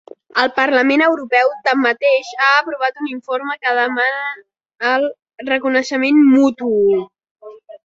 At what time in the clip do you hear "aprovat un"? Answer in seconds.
2.63-3.11